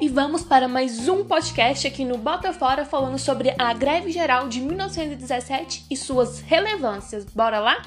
[0.00, 4.48] e vamos para mais um podcast aqui no Bota Fora falando sobre a greve geral
[4.48, 7.24] de 1917 e suas relevâncias.
[7.26, 7.80] Bora lá?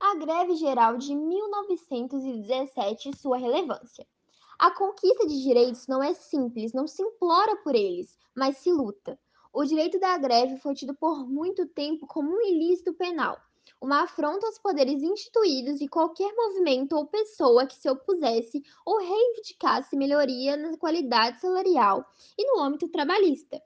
[0.00, 4.06] A greve geral de 1917 e sua relevância.
[4.58, 9.18] A conquista de direitos não é simples, não se implora por eles, mas se luta.
[9.52, 13.38] O direito da greve foi tido por muito tempo como um ilícito penal
[13.80, 19.96] uma afronta aos poderes instituídos e qualquer movimento ou pessoa que se opusesse ou reivindicasse
[19.96, 22.04] melhoria na qualidade salarial
[22.36, 23.60] e no âmbito trabalhista.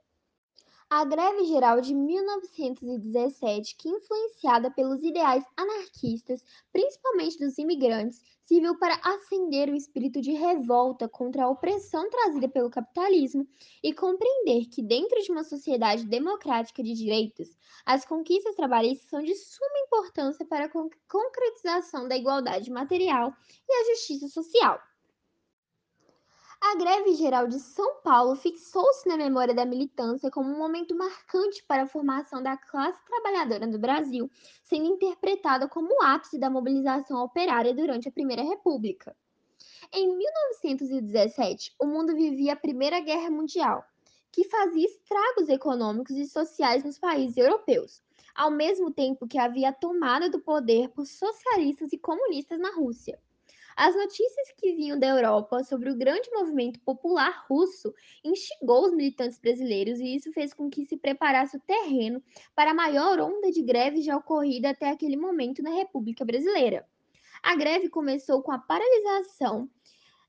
[0.97, 8.97] A greve geral de 1917, que influenciada pelos ideais anarquistas, principalmente dos imigrantes, serviu para
[9.03, 13.45] acender o espírito de revolta contra a opressão trazida pelo capitalismo
[13.83, 17.49] e compreender que, dentro de uma sociedade democrática de direitos,
[17.85, 20.71] as conquistas trabalhistas são de suma importância para a
[21.09, 23.33] concretização da igualdade material
[23.67, 24.79] e a justiça social.
[26.67, 31.63] A greve geral de São Paulo fixou-se na memória da militância como um momento marcante
[31.63, 34.27] para a formação da classe trabalhadora do Brasil,
[34.63, 39.15] sendo interpretada como o ápice da mobilização operária durante a Primeira República.
[39.93, 43.85] Em 1917, o mundo vivia a Primeira Guerra Mundial,
[44.31, 48.01] que fazia estragos econômicos e sociais nos países europeus,
[48.33, 53.21] ao mesmo tempo que havia a tomada do poder por socialistas e comunistas na Rússia.
[53.75, 59.37] As notícias que vinham da Europa sobre o grande movimento popular russo instigou os militantes
[59.37, 62.23] brasileiros e isso fez com que se preparasse o terreno
[62.55, 66.87] para a maior onda de greves já ocorrida até aquele momento na República Brasileira.
[67.43, 69.69] A greve começou com a paralisação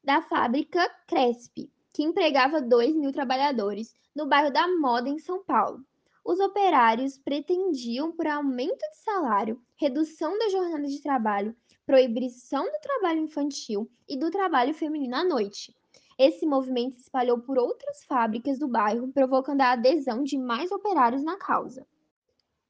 [0.03, 5.85] da fábrica Cresp, que empregava 2 mil trabalhadores no bairro da Moda, em São Paulo.
[6.27, 11.55] Os operários pretendiam por aumento de salário, redução da jornada de trabalho
[11.87, 15.73] proibição do trabalho infantil e do trabalho feminino à noite.
[16.19, 21.23] Esse movimento se espalhou por outras fábricas do bairro, provocando a adesão de mais operários
[21.23, 21.87] na causa.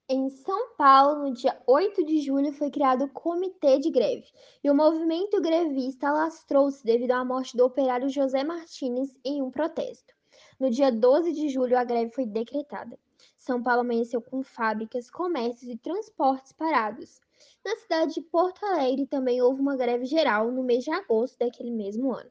[0.06, 4.26] Em São Paulo, no dia 8 de julho, foi criado o Comitê de Greve,
[4.62, 10.14] e o movimento grevista alastrou-se devido à morte do operário José Martins em um protesto.
[10.60, 12.98] No dia 12 de julho, a greve foi decretada.
[13.46, 17.20] São Paulo amanheceu com fábricas, comércios e transportes parados.
[17.64, 21.70] Na cidade de Porto Alegre também houve uma greve geral no mês de agosto daquele
[21.70, 22.28] mesmo ano.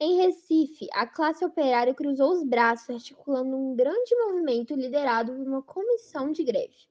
[0.00, 5.62] Em Recife, a classe operária cruzou os braços, articulando um grande movimento liderado por uma
[5.62, 6.88] comissão de greve.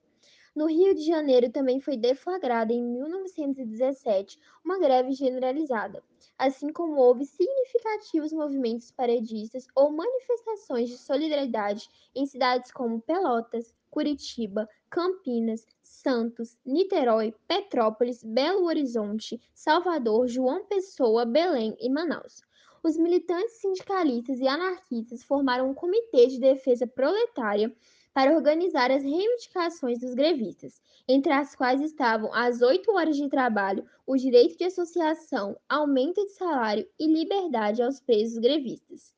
[0.55, 6.01] No Rio de Janeiro também foi deflagrada em 1917 uma greve generalizada,
[6.37, 14.65] assim como houve significativos movimentos paredistas ou manifestações de solidariedade em cidades como Pelotas, Curitiba,
[14.89, 22.41] Campinas, Santos, Niterói, Petrópolis, Belo Horizonte, Salvador, João Pessoa, Belém e Manaus.
[22.81, 27.75] Os militantes sindicalistas e anarquistas formaram um comitê de defesa proletária
[28.15, 33.85] para organizar as reivindicações dos grevistas, entre as quais estavam as oito horas de trabalho,
[34.07, 39.13] o direito de associação, aumento de salário e liberdade aos presos grevistas.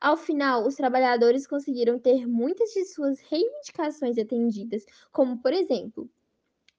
[0.00, 6.08] Ao final, os trabalhadores conseguiram ter muitas de suas reivindicações atendidas, como, por exemplo,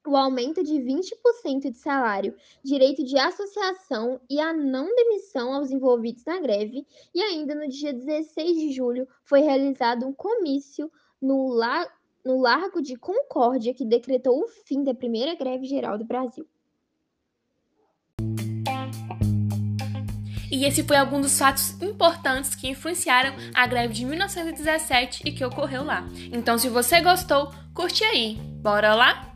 [0.07, 6.25] o aumento de 20% de salário, direito de associação e a não demissão aos envolvidos
[6.25, 10.91] na greve, e ainda no dia 16 de julho foi realizado um comício
[11.22, 11.88] no, La
[12.25, 16.47] no Largo de Concórdia que decretou o fim da primeira greve geral do Brasil.
[20.52, 25.46] E esse foi algum dos fatos importantes que influenciaram a greve de 1917 e que
[25.46, 26.03] ocorreu lá.
[26.34, 28.36] Então, se você gostou, curte aí.
[28.62, 29.28] Bora lá?